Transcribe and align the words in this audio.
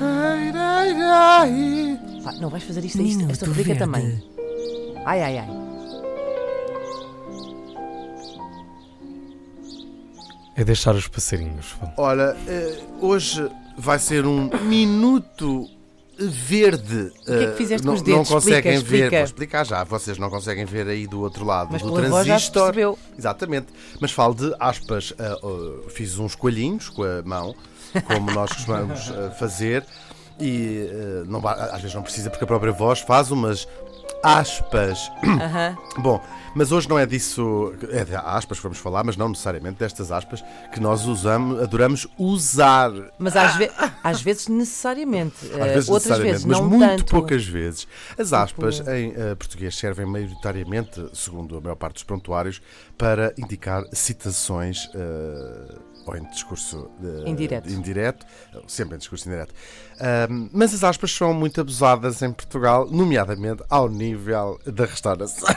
Ai, 0.00 0.52
ai, 0.54 1.02
ai. 1.02 2.00
Pá, 2.22 2.32
não 2.34 2.48
vais 2.48 2.62
fazer 2.62 2.84
isto 2.84 3.00
a 3.00 3.02
isto, 3.02 3.30
esta 3.30 3.46
rubrica 3.46 3.74
Verde. 3.74 3.80
também. 3.80 4.22
Ai, 5.04 5.22
ai, 5.22 5.38
ai. 5.38 5.48
É 10.54 10.64
deixar 10.64 10.94
os 10.94 11.08
passarinhos. 11.08 11.76
Ora, 11.96 12.36
eh, 12.46 12.78
hoje 13.00 13.50
vai 13.76 13.98
ser 13.98 14.26
um 14.26 14.48
minuto 14.64 15.68
verde. 16.18 17.12
que 17.24 17.32
é 17.32 17.50
que 17.50 17.56
fizeste 17.56 17.86
não, 17.86 17.92
com 17.94 17.96
os 17.98 18.02
dedos? 18.02 18.28
Não 18.28 18.36
conseguem 18.36 18.74
Explica, 18.74 18.80
ver. 18.80 18.96
explica. 18.96 19.16
Vou 19.16 19.24
explicar 19.24 19.66
já. 19.66 19.84
Vocês 19.84 20.18
não 20.18 20.30
conseguem 20.30 20.64
ver 20.64 20.86
aí 20.88 21.06
do 21.06 21.20
outro 21.20 21.44
lado 21.44 21.70
Mas 21.72 21.82
do 21.82 21.88
voz 21.90 22.06
transistor. 22.06 22.64
percebeu. 22.64 22.98
Exatamente. 23.18 23.66
Mas 24.00 24.10
falo 24.12 24.34
de 24.34 24.54
aspas. 24.58 25.12
ah, 25.18 25.36
ah, 25.42 25.90
fiz 25.90 26.18
uns 26.18 26.34
coelhinhos 26.34 26.88
com 26.88 27.02
a 27.02 27.22
mão, 27.24 27.54
como 28.06 28.30
nós 28.32 28.52
costumamos 28.52 29.10
ah, 29.10 29.30
fazer. 29.32 29.84
E 30.38 30.86
não, 31.26 31.46
às 31.48 31.80
vezes 31.80 31.94
não 31.94 32.02
precisa, 32.02 32.28
porque 32.28 32.44
a 32.44 32.46
própria 32.46 32.70
voz 32.72 33.00
faz 33.00 33.30
umas 33.30 33.66
aspas. 34.22 35.10
Aham. 35.24 35.76
Bom, 35.98 36.22
mas 36.54 36.72
hoje 36.72 36.88
não 36.88 36.98
é 36.98 37.06
disso, 37.06 37.72
é 37.90 38.04
de 38.04 38.14
aspas 38.14 38.58
que 38.58 38.62
vamos 38.62 38.78
falar, 38.78 39.04
mas 39.04 39.16
não 39.16 39.28
necessariamente 39.28 39.78
destas 39.78 40.10
aspas 40.12 40.44
que 40.72 40.80
nós 40.80 41.04
usamos, 41.06 41.62
adoramos 41.62 42.06
usar. 42.18 42.90
Mas 43.18 43.36
às, 43.36 43.56
ve- 43.56 43.70
às 44.02 44.20
vezes 44.22 44.48
necessariamente. 44.48 45.36
Às 45.46 45.52
Eh, 45.52 45.74
vezes 45.74 45.88
outras 45.88 46.18
necessariamente, 46.18 46.32
vezes 46.32 46.44
mas 46.46 46.60
muito 46.60 46.96
tanto. 46.98 47.04
poucas 47.10 47.44
vezes. 47.46 47.86
As 48.18 48.32
aspas 48.32 48.80
em 48.88 49.12
eh, 49.16 49.34
português 49.34 49.76
servem 49.76 50.06
maioritariamente, 50.06 51.04
segundo 51.14 51.56
a 51.56 51.60
maior 51.60 51.76
parte 51.76 51.94
dos 51.94 52.02
prontuários, 52.04 52.60
para 52.98 53.32
indicar 53.38 53.84
citações 53.92 54.88
eh, 54.94 55.74
ou 56.06 56.16
em 56.16 56.24
discurso 56.30 56.88
eh, 57.02 57.28
Indireto. 57.28 57.68
indireto, 57.68 58.24
sempre 58.66 58.94
em 58.94 58.98
discurso 58.98 59.26
indireto. 59.28 59.52
Mas 60.52 60.72
as 60.74 60.84
aspas 60.84 61.10
são 61.10 61.32
muito 61.34 61.60
abusadas 61.60 62.20
em 62.22 62.30
Portugal, 62.32 62.86
nomeadamente 62.90 63.62
ao 63.68 63.88
nível 63.88 64.05
da 64.14 64.84
restauração. 64.84 65.48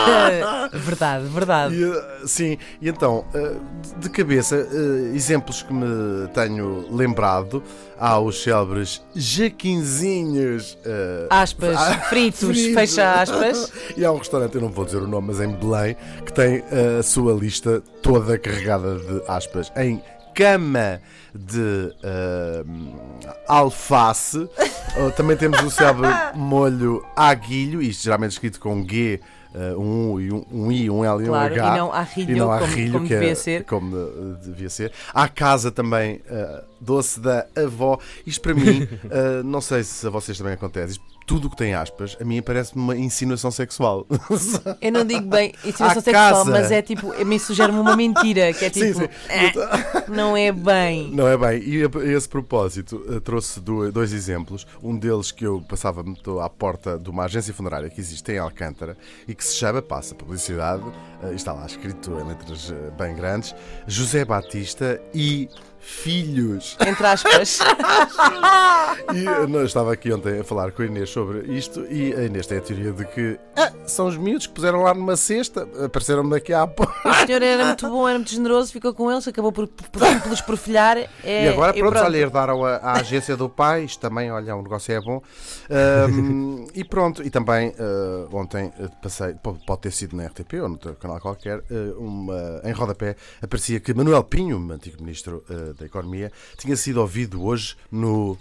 verdade, 0.72 1.26
verdade. 1.28 1.74
E, 1.74 1.84
eh, 1.84 2.20
sim, 2.26 2.58
e 2.80 2.88
então, 2.88 3.24
eh, 3.34 3.54
de- 3.98 4.10
cabeça, 4.10 4.56
eh, 4.56 5.14
exemplos 5.14 5.62
que 5.62 5.72
me 5.72 6.28
tenho 6.34 6.86
lembrado, 6.94 7.62
há 7.98 8.18
os 8.18 8.42
célebres 8.42 9.02
jaquinzinhos. 9.14 10.76
Aspas, 11.30 11.76
fritos, 12.08 12.40
fritos. 12.48 12.74
fecha 12.74 13.12
aspas. 13.22 13.72
E 13.96 14.04
há 14.04 14.12
um 14.12 14.18
restaurante, 14.18 14.54
eu 14.54 14.60
não 14.60 14.68
vou 14.70 14.84
dizer 14.84 14.98
o 14.98 15.06
nome, 15.06 15.28
mas 15.28 15.40
em 15.40 15.52
Belém, 15.54 15.96
que 16.24 16.32
tem 16.32 16.62
a 16.98 17.02
sua 17.02 17.32
lista 17.32 17.82
toda 18.02 18.38
carregada 18.38 18.96
de 18.98 19.22
aspas 19.28 19.72
em 19.76 20.02
cama 20.34 21.00
de 21.34 21.92
eh, 22.02 22.62
alface. 23.46 24.48
Oh, 25.00 25.10
Também 25.10 25.36
temos 25.36 25.60
o 25.62 25.70
célebre 25.70 26.08
molho 26.34 27.04
aguilho, 27.14 27.80
isto 27.80 28.02
geralmente 28.04 28.32
escrito 28.32 28.58
com 28.58 28.84
G, 28.88 29.20
eh, 29.54 29.74
um 29.76 30.12
U 30.12 30.20
e 30.20 30.32
um, 30.32 30.44
um 30.50 30.72
I, 30.72 30.90
um 30.90 31.04
L 31.04 31.20
e 31.22 31.24
um 31.24 31.28
Claro, 31.28 31.54
H. 31.54 31.74
e 31.74 31.78
não 31.78 31.92
arrilho, 31.92 32.30
E 32.30 32.38
não 32.38 32.46
como- 32.48 32.64
arrilho, 32.64 32.92
como 32.92 33.06
que 33.06 33.14
é- 33.14 33.18
devia 33.20 33.34
ser. 33.36 33.64
Como 33.64 33.96
eh, 33.96 34.36
devia 34.44 34.70
ser. 34.70 34.92
Há 35.14 35.28
casa 35.28 35.70
também, 35.70 36.20
eh, 36.28 36.64
doce 36.80 37.20
da 37.20 37.46
avó. 37.56 37.98
Isto 38.26 38.40
para 38.42 38.54
mim, 38.54 38.88
eh, 39.10 39.42
não 39.44 39.60
sei 39.60 39.82
se 39.84 40.06
a 40.06 40.10
vocês 40.10 40.36
também 40.36 40.54
acontece, 40.54 40.92
isto, 40.92 41.04
tudo 41.28 41.46
o 41.48 41.50
que 41.50 41.58
tem 41.58 41.74
aspas, 41.74 42.16
a 42.18 42.24
mim 42.24 42.40
parece-me 42.40 42.80
uma 42.82 42.96
insinuação 42.96 43.50
sexual. 43.50 44.06
Eu 44.80 44.90
não 44.90 45.04
digo 45.04 45.28
bem 45.28 45.52
insinuação 45.62 46.00
sexual, 46.00 46.46
mas 46.46 46.70
é 46.70 46.80
tipo, 46.80 47.12
a 47.12 47.22
mim 47.22 47.38
sugere-me 47.38 47.78
uma 47.78 47.94
mentira, 47.94 48.50
que 48.54 48.64
é 48.64 48.70
Sim, 48.72 48.94
tipo, 48.94 49.00
sim. 49.00 49.08
"Ah, 49.28 50.04
não 50.08 50.34
é 50.34 50.50
bem. 50.50 51.10
Não 51.12 51.28
é 51.28 51.36
bem. 51.36 51.62
E 51.68 51.82
a 51.84 52.16
esse 52.16 52.26
propósito, 52.26 53.04
eh, 53.14 53.20
trouxe 53.20 53.60
do- 53.60 53.92
dois 53.92 54.14
exemplos. 54.14 54.66
Um 54.82 54.96
deles 54.96 55.32
que 55.32 55.46
eu 55.46 55.60
passava 55.60 56.02
muito 56.02 56.40
à 56.40 56.48
porta 56.48 56.98
de 56.98 57.10
uma 57.10 57.24
agência 57.24 57.52
funerária 57.52 57.90
que 57.90 58.00
existe 58.00 58.32
em 58.32 58.38
Alcântara 58.38 58.96
e 59.26 59.34
que 59.34 59.44
se 59.44 59.54
chama, 59.54 59.82
passa 59.82 60.14
publicidade, 60.14 60.84
eh, 61.22 61.34
está 61.34 61.52
lá 61.52 61.66
escrito 61.66 62.12
em 62.12 62.24
letras 62.24 62.70
eh, 62.70 62.90
bem 62.96 63.14
grandes, 63.14 63.54
José 63.86 64.24
Batista 64.24 65.00
e 65.14 65.48
Filhos. 65.80 66.76
Entre 66.86 67.06
aspas. 67.06 67.58
E 69.14 69.26
eh, 69.26 69.44
eu 69.48 69.64
estava 69.64 69.92
aqui 69.92 70.12
ontem 70.12 70.40
a 70.40 70.44
falar 70.44 70.72
com 70.72 70.82
a 70.82 70.86
Inês 70.86 71.08
sobre 71.10 71.40
isto 71.56 71.84
e 71.90 72.12
a 72.14 72.24
Inês 72.24 72.46
tem 72.46 72.58
a 72.58 72.60
teoria 72.60 72.92
de 72.92 73.04
que 73.06 73.38
ah, 73.56 73.72
são 73.86 74.06
os 74.06 74.16
miúdos 74.16 74.46
que 74.46 74.52
puseram 74.54 74.82
lá 74.82 74.92
numa 74.92 75.16
cesta, 75.16 75.68
apareceram-me 75.84 76.30
daqui 76.30 76.52
a 76.52 76.66
pouco. 76.66 76.92
O 77.08 77.14
senhor 77.26 77.40
era 77.42 77.64
muito 77.66 77.88
bom, 77.88 78.08
era 78.08 78.18
muito 78.18 78.30
generoso, 78.30 78.72
ficou 78.72 78.92
com 78.92 79.10
eles, 79.10 79.26
acabou 79.28 79.52
por, 79.52 79.66
por, 79.68 79.88
por, 79.88 80.00
por 80.20 80.28
lhes 80.30 80.40
profilhar. 80.40 80.96
É, 81.24 81.44
E 81.46 81.48
agora, 81.48 81.76
e 81.76 81.80
pronto, 81.80 81.98
olha, 81.98 82.16
herdaram 82.16 82.64
a, 82.64 82.76
a 82.76 82.92
agência 83.00 83.36
do 83.36 83.48
pai, 83.48 83.84
isto 83.84 84.00
também, 84.00 84.30
olha, 84.30 84.54
o 84.56 84.62
negócio 84.62 84.92
é 84.94 85.00
bom. 85.00 85.20
Ahm, 85.70 86.66
e 86.74 86.84
pronto, 86.84 87.22
e 87.22 87.30
também 87.30 87.74
ah, 87.78 88.26
ontem 88.32 88.72
ah, 88.80 88.88
passei, 89.02 89.34
po- 89.34 89.58
pode 89.66 89.80
ter 89.82 89.92
sido 89.92 90.16
na 90.16 90.26
RTP 90.26 90.54
ou 90.62 90.68
no 90.68 90.78
canal 90.78 91.20
qualquer, 91.20 91.58
ah, 91.70 91.94
uma, 91.98 92.60
em 92.64 92.72
rodapé 92.72 93.16
aparecia 93.42 93.80
que 93.80 93.92
Manuel 93.92 94.24
Pinho, 94.24 94.58
antigo 94.72 95.02
ministro 95.02 95.44
ah, 95.50 95.67
da 95.72 95.86
Economia, 95.86 96.32
tinha 96.56 96.76
sido 96.76 97.00
ouvido 97.00 97.44
hoje 97.44 97.76
no. 97.90 98.36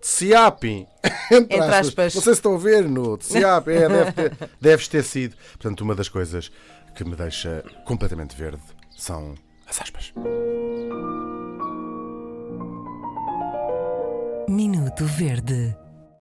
Ciapim, 0.00 0.86
entre, 1.32 1.56
Entre 1.56 1.74
aspas. 1.74 2.14
Não 2.14 2.20
sei 2.20 2.34
se 2.34 2.38
estão 2.38 2.54
a 2.54 2.58
ver 2.58 2.86
no 2.86 3.18
Ciapim, 3.22 3.70
é, 3.70 3.88
deve 3.88 4.12
ter, 4.12 4.36
deves 4.60 4.86
ter 4.86 5.02
sido. 5.02 5.34
Portanto, 5.52 5.80
uma 5.80 5.94
das 5.94 6.10
coisas 6.10 6.52
que 6.94 7.04
me 7.04 7.16
deixa 7.16 7.64
completamente 7.86 8.36
verde 8.36 8.62
são 8.96 9.34
as 9.66 9.80
aspas. 9.80 10.12
Minuto 14.46 15.06
Verde. 15.06 15.74